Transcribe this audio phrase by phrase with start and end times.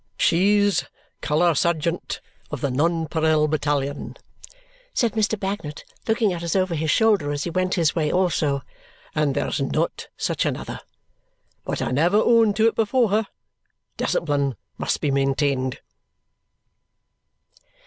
[0.17, 0.83] "She's
[1.21, 4.17] Colour Sergeant of the Nonpareil battalion,"
[4.95, 5.39] said Mr.
[5.39, 8.63] Bagnet, looking at us over his shoulder as he went his way also.
[9.13, 10.79] "And there's not such another.
[11.65, 13.27] But I never own to it before her.
[13.95, 15.81] Discipline must be maintained."